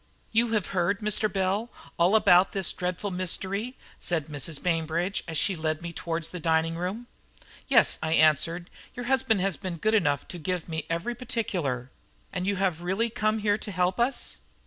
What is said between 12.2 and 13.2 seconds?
"And you have really